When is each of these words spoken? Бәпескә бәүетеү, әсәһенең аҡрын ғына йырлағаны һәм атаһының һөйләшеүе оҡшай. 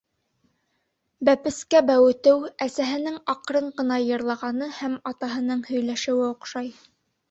Бәпескә 1.29 1.83
бәүетеү, 1.91 2.49
әсәһенең 2.69 3.21
аҡрын 3.37 3.71
ғына 3.83 4.03
йырлағаны 4.09 4.75
һәм 4.83 5.01
атаһының 5.15 5.67
һөйләшеүе 5.73 6.31
оҡшай. 6.37 6.79